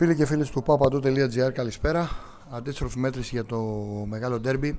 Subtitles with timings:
[0.00, 2.10] Φίλοι και φίλες του papadu.gr καλησπέρα.
[2.50, 3.58] Αντίστροφη μέτρηση για το
[4.08, 4.78] μεγάλο ντέρμπι.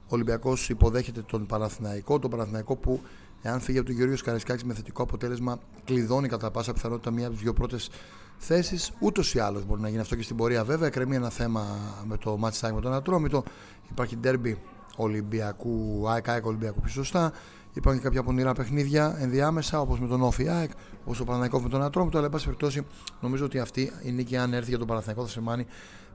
[0.00, 2.18] Ο Ολυμπιακός υποδέχεται τον Παναθηναϊκό.
[2.18, 3.00] Τον Παναθηναϊκό που,
[3.42, 7.34] εάν φύγει από τον Γεωργίο Καρισκάκη με θετικό αποτέλεσμα, κλειδώνει κατά πάσα πιθανότητα μία από
[7.34, 7.90] τις δύο πρώτες
[8.38, 8.92] θέσεις.
[8.98, 10.86] Ούτως ή άλλως μπορεί να γίνει αυτό και στην πορεία βέβαια.
[10.86, 11.64] Εκκρεμεί ένα θέμα
[12.04, 13.42] με το Match με τον Ατρόμητο.
[13.90, 14.58] Υπάρχει ντέρμπι
[14.96, 17.32] Ολυμπιακού, ΑΕΚ, Ολυμπιακού πιο σωστά.
[17.74, 20.70] Υπάρχουν και κάποια πονηρά παιχνίδια ενδιάμεσα, όπως με τον Όφη ΑΕΚ,
[21.02, 22.16] όπως το Παναθηναϊκός με τον Ατρόμητο.
[22.16, 22.86] Αλλά, εν πάση περιπτώσει,
[23.20, 25.66] νομίζω ότι αυτή η νίκη, αν έρθει για τον Παναθηναϊκό, θα σημαίνει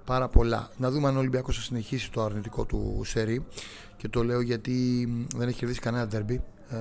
[0.05, 0.69] πάρα πολλά.
[0.77, 3.45] Να δούμε αν ο Ολυμπιακός θα συνεχίσει το αρνητικό του σερί.
[3.97, 6.37] Και το λέω γιατί δεν έχει κερδίσει κανένα derby
[6.69, 6.77] ε,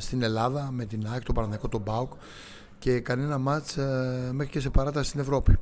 [0.00, 2.12] στην Ελλάδα με την ΑΕΚ, τον Παναθηναϊκό, τον ΠΑΟΚ
[2.78, 5.58] και κανένα μάτς ε, μέχρι και σε παράταση στην Ευρώπη.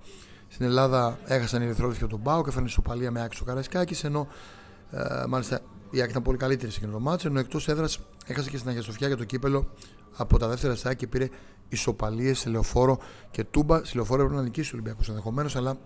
[0.48, 4.26] Στην Ελλάδα έχασαν οι Ερυθρόλεπτοι και τον ΠΑΟΚ, έφεραν ισοπαλία με ΑΕΚ στο Καραϊσκάκης, ενώ
[4.90, 5.60] ε, μάλιστα
[5.90, 8.68] η ΑΕΚ ήταν πολύ καλύτερη σε εκείνο το μάτσο, ενώ εκτός έδρας έχασε και στην
[8.68, 9.66] Αγία Σοφιά για το κύπελο
[10.16, 11.28] από τα δεύτερα στάδια και πήρε
[11.68, 12.98] ισοπαλίες σε λεωφόρο
[13.30, 13.84] και τούμπα.
[13.84, 15.76] Σε λεωφόρο έπρεπε να νικήσει ο Ολυμπιακός ενδεχομένως, αλλά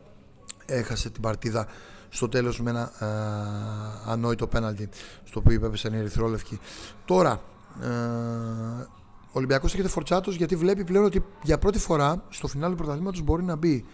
[0.67, 1.67] έχασε την παρτίδα
[2.09, 4.89] στο τέλος με ένα ε, ανόητο πέναλτι
[5.25, 6.59] στο οποίο υπέπεσαν οι Ερυθρόλευκοι.
[7.05, 7.41] Τώρα,
[7.83, 7.87] ε,
[9.27, 13.23] ο Ολυμπιακός έχετε φορτσάτος γιατί βλέπει πλέον ότι για πρώτη φορά στο φινάλι του πρωταθλήματος
[13.23, 13.85] μπορεί να μπει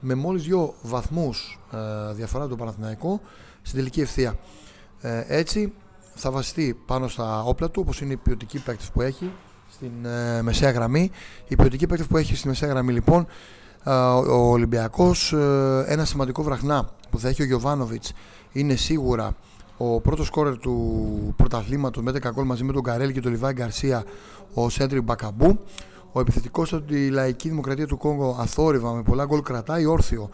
[0.00, 3.20] με μόλις δύο βαθμούς ε, διαφορά από το Παναθηναϊκό
[3.62, 4.38] στην τελική ευθεία.
[5.00, 5.72] Ε, έτσι
[6.14, 9.32] θα βασιστεί πάνω στα όπλα του, όπως είναι οι ποιοτικοί παίκτες που έχει
[9.70, 11.10] στην ε, μεσαία γραμμή.
[11.48, 13.26] Οι ποιοτικοί παίκτες που έχει στη μεσαία γραμμή λοιπόν,
[13.84, 18.12] ε, ο Ολυμπιακός, ε, ένα σημαντικό βραχνά που θα έχει ο Γιωβάνοβιτς
[18.52, 19.34] είναι σίγουρα
[19.76, 23.52] ο πρώτος σκόρερ του πρωταθλήματος με 10 γκολ μαζί με τον Καρέλ και τον Λιβάη
[23.52, 24.04] Γκαρσία,
[24.54, 25.58] ο Σέντρι Μπακαμπού.
[26.12, 30.30] Ο επιθετικός από τη λαϊκή δημοκρατία του Κόγκο αθόρυβα με πολλά γκολ κρατάει όρθιο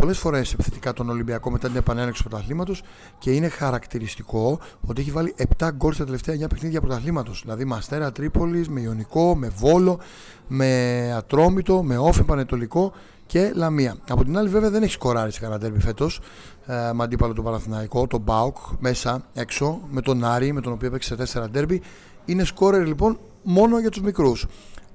[0.00, 2.82] πολλές φορές επιθετικά τον Ολυμπιακό μετά την επανέναρξη του πρωταθλήματος
[3.18, 7.40] και είναι χαρακτηριστικό ότι έχει βάλει 7 γκολ στα τελευταία 9 παιχνίδια πρωταθλήματος.
[7.42, 9.98] Δηλαδή με Αστέρα Τρίπολης, με Ιωνικό, με Βόλο,
[10.46, 12.92] με Ατρόμητο, με Όφη Πανετολικό
[13.26, 13.96] και Λαμία.
[14.08, 16.20] Από την άλλη, βέβαια, δεν έχει σκοράρει σε κανένα τέρμι φέτος
[16.66, 20.88] ε, με αντίπαλο τον Παναθηναϊκό, τον Μπάουκ μέσα έξω, με τον Άρη, με τον οποίο
[20.88, 21.82] έπαιξε σε 4 ντέρμπι.
[22.24, 24.46] Είναι σκόρερ λοιπόν μόνο για τους μικρούς.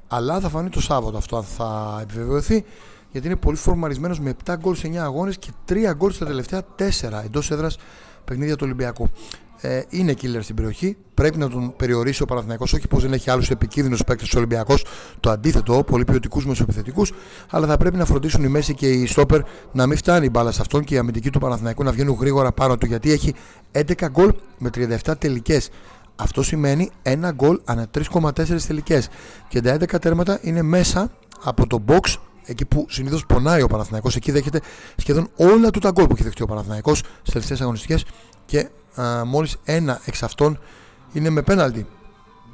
[0.08, 2.66] Αλλά θα φανεί το Σάββατο αυτό αν θα επιβεβαιωθεί
[3.12, 6.64] γιατί είναι πολύ φορμαρισμένος με 7 γκολ σε 9 αγώνες και 3 γκολ στα τελευταία
[6.78, 7.78] 4 εντός έδρας
[8.26, 9.10] παιχνίδια του Ολυμπιακού.
[9.62, 10.98] Ε, είναι killer στην περιοχή.
[11.14, 14.76] Πρέπει να τον περιορίσει ο Παναθηναϊκός όχι πως δεν έχει άλλους επικίνδυνους παίκτες του Ολυμπιακό.
[15.20, 17.06] Το αντίθετο, πολύ ποιοτικούς μεσοεπιθετικού.
[17.50, 20.52] Αλλά θα πρέπει να φροντίσουν οι Μέση και οι Στόπερ να μην φτάνει η μπάλα
[20.52, 22.86] σε αυτόν και οι αμυντικοί του Παναθηναϊκού να βγαίνουν γρήγορα πάνω του.
[22.86, 23.34] Γιατί έχει
[23.72, 24.70] 11 γκολ με
[25.06, 25.70] 37 τελικές.
[26.16, 29.10] Αυτό σημαίνει 1 γκολ ανά 3,4 τελικές.
[29.48, 31.12] Και τα 11 τέρματα είναι μέσα
[31.44, 34.62] από το box εκεί που συνήθως πονάει ο Παναθηναϊκός, εκεί δέχεται
[34.96, 38.06] σχεδόν όλα του τα γκολ που έχει δεχτεί ο Παναθηναϊκός στις τελευταίες αγωνιστικές
[38.46, 38.70] και
[39.26, 40.60] μόλις ένα εξ αυτών
[41.14, 41.86] είναι με πέναλτι.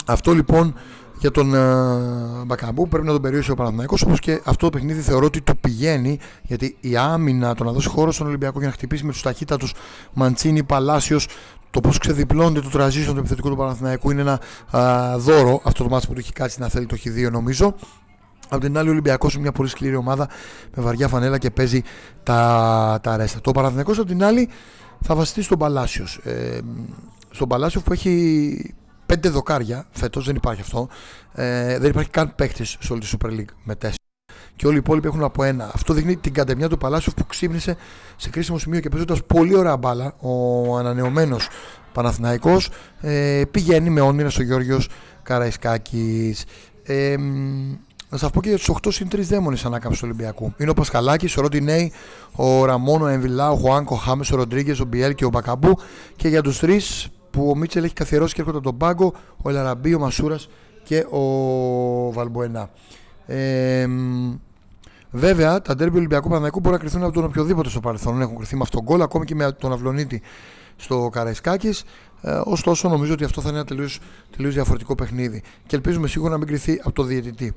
[0.05, 0.75] Αυτό λοιπόν
[1.19, 5.01] για τον uh, Μπακαμπού πρέπει να τον περιορίσει ο Παναθηναϊκός όπως και αυτό το παιχνίδι
[5.01, 8.73] θεωρώ ότι του πηγαίνει γιατί η άμυνα το να δώσει χώρο στον Ολυμπιακό για να
[8.73, 9.73] χτυπήσει με τους ταχύτατους
[10.13, 11.27] Μαντσίνη, Παλάσιος,
[11.71, 14.39] το πώς ξεδιπλώνεται το τραζίσιο του επιθετικού του Παναθηναϊκού είναι ένα
[14.71, 17.75] uh, δώρο αυτό το μάτι που του έχει κάτσει να θέλει το χ2 νομίζω
[18.49, 20.29] Απ' την άλλη, ο Ολυμπιακός είναι μια πολύ σκληρή ομάδα
[20.75, 21.81] με βαριά φανέλα και παίζει
[22.23, 23.41] τα, τα ρέστα.
[23.41, 24.49] Το Παναθηναϊκός απ' την άλλη
[25.01, 26.19] θα βασιστεί στον Παλάσιος.
[26.23, 26.59] Ε,
[27.29, 28.75] στον Παλάσιος που έχει
[29.05, 30.87] πέντε δοκάρια φέτος, δεν υπάρχει αυτό.
[31.33, 33.95] Ε, δεν υπάρχει καν παίχτη σε όλη τη Super League με τέσσερα.
[34.55, 35.71] Και όλοι οι υπόλοιποι έχουν από ένα.
[35.73, 37.75] Αυτό δείχνει την κατεμιά του Παλάσιο που ξύπνησε
[38.15, 40.15] σε κρίσιμο σημείο και παίζοντας πολύ ωραία μπάλα.
[40.19, 41.49] Ο ανανεωμένος
[41.93, 42.69] Παναθηναϊκός
[43.01, 44.89] ε, πηγαίνει με όνειρα στο Γιώργος
[45.23, 46.45] Καραϊσκάκης.
[46.83, 47.15] Ε,
[48.09, 50.53] να σας πω και για τους 8 συν 3 δαίμονες ανάκαμψη του Ολυμπιακού.
[50.57, 51.91] Είναι ο Πασχαλάκης, ο Ροντινέη,
[52.35, 55.77] ο Ραμόνο, ο Εμβιλά, ο Χουάνκο, ο Χάμες, ο Ροντρίγκες, ο Μπιέλ και ο Μπακαμπού.
[56.15, 59.49] Και για τους τρεις που ο Μίτσελ έχει καθιερώσει και έρχονται από τον πάγκο, ο
[59.49, 60.49] Ελαραμπή, ο Μασούρας
[60.83, 61.21] και ο
[62.11, 62.69] Βαλμποενά.
[63.25, 63.87] Ε,
[65.11, 68.21] βέβαια, τα ντέρμπι Ολυμπιακού Παναγικού μπορεί να κρυθούν από τον οποιοδήποτε στο παρελθόν.
[68.21, 70.21] Έχουν κρυθεί με αυτόν τον γκολ, ακόμη και με τον Αυλονίτη
[70.77, 71.83] στο Καραϊσκάκης.
[72.21, 73.67] Ε, ωστόσο, νομίζω ότι αυτό θα είναι ένα
[74.35, 75.43] τελείως διαφορετικό παιχνίδι.
[75.65, 77.53] Και ελπίζουμε σίγουρα να μην κρυθεί από το διαιτητή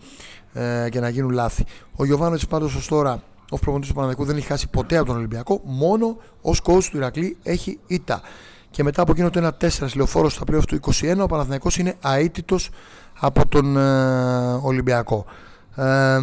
[0.52, 1.64] ε, και να γίνουν λάθη.
[1.96, 5.16] Ο Γιωβάνο πάντως ως τώρα, ως προπονητής του Παναδικού, δεν έχει χάσει ποτέ από τον
[5.16, 5.60] Ολυμπιακό.
[5.64, 8.20] Μόνο ως coach του Ηρακλή έχει ήττα.
[8.70, 12.70] Και μετά από εκείνο το 1-4 λεωφόρος στα πλοία του 21, ο Παναθηναϊκός είναι αίτητος
[13.20, 15.24] από τον ε, Ολυμπιακό.
[15.74, 16.18] Ε,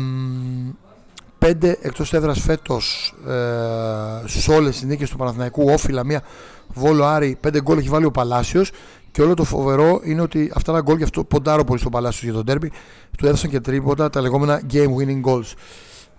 [1.47, 6.21] πέντε εκτός έδρας φέτος ε, σε όλες τις νίκες του Παναθηναϊκού, όφυλα μία
[6.73, 8.71] Βόλο Άρη, 5 γκολ έχει βάλει ο Παλάσιος.
[9.11, 12.23] Και όλο το φοβερό είναι ότι αυτά τα γκολ, γι' αυτό ποντάρω πολύ στον Παλάσιος
[12.23, 12.71] για τον τέρμπι,
[13.17, 15.53] του έδωσαν και τρίποτα τα λεγόμενα game winning goals.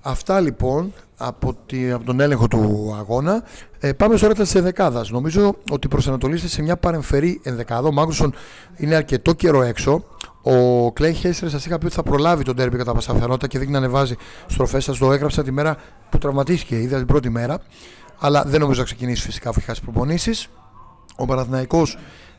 [0.01, 3.43] Αυτά λοιπόν από, τη, από τον έλεγχο του αγώνα.
[3.79, 5.11] Ε, πάμε τώρα τη ενδεκάδας.
[5.11, 7.89] Νομίζω ότι προσανατολίστε σε μια παρεμφερή ενδεκάδα.
[7.89, 8.35] Ο Μάγκουσον
[8.77, 10.05] είναι αρκετό καιρό έξω.
[10.43, 13.73] Ο Κλέι Χέστερ σας είχα πει ότι θα προλάβει τον τέρμπι κατά πάσα και δείχνει
[13.73, 14.15] να ανεβάζει
[14.47, 14.85] στροφές.
[14.85, 15.77] Σας το έγραψα τη μέρα
[16.11, 17.59] που τραυματίστηκε, είδα την πρώτη μέρα.
[18.19, 20.49] Αλλά δεν νομίζω να ξεκινήσει φυσικά αφού έχει χάσει προπονήσεις.
[21.17, 21.99] Ο Παναθηναϊκός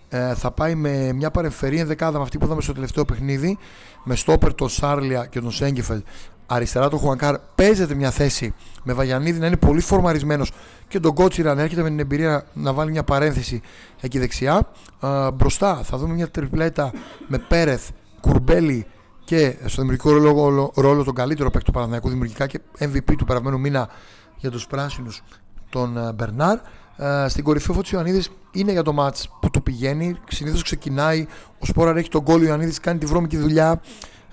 [0.10, 3.57] ε, θα πάει με μια παρεμφερή ενδεκάδα με αυτή που είδαμε στο τελευταίο παιχνίδι.
[4.04, 6.02] Με στόπερ τον Σάρλια και τον Σέγκεφελ.
[6.51, 8.54] Αριστερά τον Χουανκάρ παίζεται μια θέση
[8.84, 10.51] με Βαγιανίδη να είναι πολύ φορμαρισμένος
[10.88, 13.62] και τον Κότσιρα να έρχεται με την εμπειρία να βάλει μια παρένθεση
[14.01, 14.68] εκεί δεξιά.
[15.01, 16.92] Ε, μπροστά θα δούμε μια τριπλέτα
[17.28, 17.90] με Πέρεθ,
[18.22, 18.86] Κουρμπέλη
[19.24, 23.60] και στο δημιουργικό ρόλο, ρόλο τον καλύτερο παίκτη του Παναθηναϊκού δημιουργικά και MVP του περασμένου
[23.60, 23.90] μήνα
[24.38, 25.24] για τους πράσινους
[25.69, 26.57] τον ε, Μπερνάρ.
[26.98, 30.16] Ε, στην κορυφή ο Φώτης Ιωαννίδης είναι για το μάτς που του πηγαίνει.
[30.30, 31.28] Συνήθως ξεκινάει,
[31.60, 33.81] ο Σπόραρ έχει τον γκολ, ο Ιωαννίδης κάνει τη βρώμικη δουλειά.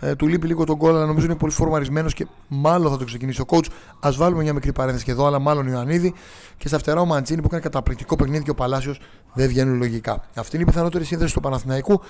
[0.00, 3.04] Ε, του λείπει λίγο τον γκολ, αλλά νομίζω είναι πολύ φορμαρισμένος και μάλλον θα το
[3.04, 3.66] ξεκινήσει ο coach.
[4.00, 6.14] Α βάλουμε μια μικρή παρένθεση και εδώ, αλλά μάλλον ο Ιωαννίδη.
[6.56, 9.00] Και στα φτερά ο Μαντζίνη που έκανε καταπληκτικό παιχνίδι και ο Παλάσιος
[9.34, 10.24] δεν βγαίνουν λογικά.
[10.34, 12.00] Αυτή είναι η πιθανότερη σύνδεση του Παναθηναϊκού.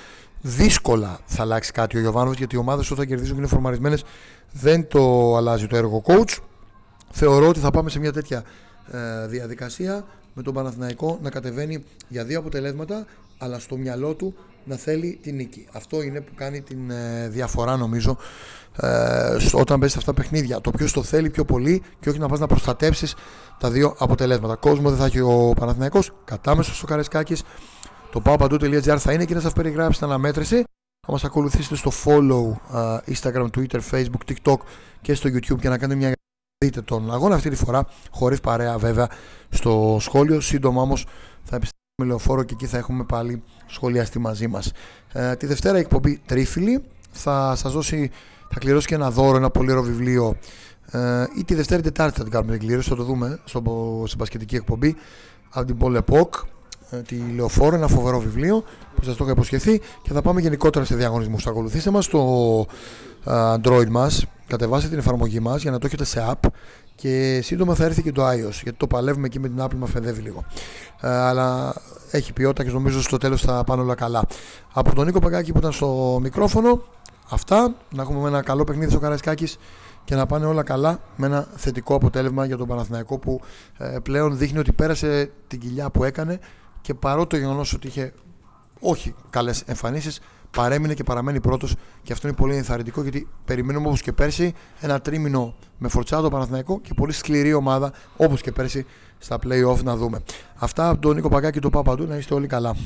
[0.41, 4.05] Δύσκολα θα αλλάξει κάτι ο Γιωβάνο γιατί οι ομάδες όταν κερδίζουν και είναι φορμαρισμένες
[4.53, 6.37] δεν το αλλάζει το έργο coach.
[7.11, 8.45] Θεωρώ ότι θα πάμε σε μια τέτοια
[8.91, 10.05] ε, διαδικασία
[10.35, 13.07] με τον Παναθηναϊκό να κατεβαίνει για δύο αποτελέσματα
[13.39, 14.35] αλλά στο μυαλό του
[14.65, 15.67] να θέλει την νίκη.
[15.73, 18.17] Αυτό είναι που κάνει την ε, διαφορά νομίζω
[18.81, 20.61] ε, όταν παίζεις αυτά τα παιχνίδια.
[20.61, 23.15] Το ποιος το θέλει πιο πολύ και όχι να πας να προστατεύσεις
[23.59, 24.55] τα δύο αποτελέσματα.
[24.57, 27.43] Κόσμο δεν θα έχει ο Παναθηναϊκός, κατάμεσος στο Καρεσκάκης.
[28.13, 30.65] Το paopαντού.gr θα είναι και να σας περιγράψει την αναμέτρηση.
[31.07, 34.57] Θα μας ακολουθήσετε στο follow ε, Instagram, Twitter, Facebook, TikTok
[35.01, 36.13] και στο YouTube και να κάνετε μια
[36.65, 39.09] δείτε τον αγώνα αυτή τη φορά χωρίς παρέα βέβαια
[39.49, 41.07] στο σχόλιο σύντομα όμως
[41.43, 44.73] θα επιστρέψουμε λεωφόρο και εκεί θα έχουμε πάλι σχολιαστεί μαζί μας.
[45.13, 48.11] Ε, τη Δευτέρα η εκπομπή Τρίφυλλη θα σας δώσει
[48.49, 50.37] θα κληρώσει και ένα δώρο, ένα πολύ ωραίο βιβλίο.
[50.91, 53.63] Ε, ή τη Δευτέρα ή Τετάρτη θα την κάνουμε την κλήρωση θα το δούμε στο,
[54.07, 54.97] στην πασχετική εκπομπή.
[55.51, 56.35] Από την Πολ Επόκ
[56.91, 58.65] ε, τη Λεωφόρο, ένα φοβερό βιβλίο
[58.95, 59.81] που σας το είχα υποσχεθεί.
[60.03, 61.47] Και θα πάμε γενικότερα σε διαγωνισμούς.
[61.47, 62.67] Ακολουθήστε μας στο
[63.25, 66.49] ε, Android μας, κατεβάστε την εφαρμογή μας για να το έχετε σε app
[66.95, 69.91] και σύντομα θα έρθει και το iOS γιατί το παλεύουμε εκεί με την Apple μας
[69.91, 70.45] φεδεύει λίγο.
[71.01, 71.75] Ε, αλλά
[72.11, 74.27] έχει ποιότητα και νομίζω στο τέλος θα πάνε όλα καλά.
[74.73, 76.83] Από τον Νίκο Παγκάκη που ήταν στο μικρόφωνο,
[77.31, 77.75] αυτά.
[77.91, 79.59] Να έχουμε ένα καλό παιχνίδι στο Καραϊσκάκης
[80.05, 83.41] και να πάνε όλα καλά με ένα θετικό αποτέλεσμα για τον Παναθηναϊκό που
[84.03, 86.39] πλέον δείχνει ότι πέρασε την κοιλιά που έκανε
[86.81, 88.13] και παρότι το γεγονός ότι είχε
[88.81, 90.21] όχι καλές εμφανίσεις,
[90.57, 95.01] παρέμεινε και παραμένει πρώτος και αυτό είναι πολύ ενθαρρυντικό γιατί περιμένουμε όπως και πέρσι ένα
[95.01, 98.87] τρίμηνο με φορτσάτο Παναθηναϊκό και πολύ σκληρή ομάδα όπως και πέρσι
[99.19, 100.23] στα playoff να δούμε.
[100.57, 102.77] Αυτά από τον Νίκο Παγκάκη και τον Παπαντού να είστε όλοι καλά.